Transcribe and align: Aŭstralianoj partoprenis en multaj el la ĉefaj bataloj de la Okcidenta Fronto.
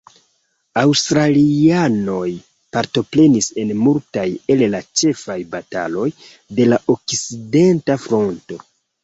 Aŭstralianoj 0.83 2.29
partoprenis 2.77 3.49
en 3.65 3.75
multaj 3.83 4.25
el 4.55 4.65
la 4.77 4.81
ĉefaj 5.03 5.37
bataloj 5.53 6.09
de 6.61 6.67
la 6.73 6.81
Okcidenta 6.97 8.01
Fronto. 8.09 8.61